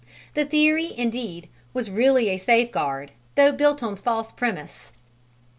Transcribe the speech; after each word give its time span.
The 0.33 0.45
theory, 0.45 0.97
indeed, 0.97 1.47
was 1.75 1.91
really 1.91 2.29
a 2.29 2.37
safeguard, 2.37 3.11
though 3.35 3.51
built 3.51 3.83
on 3.83 3.93
a 3.93 3.95
false 3.95 4.31
premise. 4.31 4.93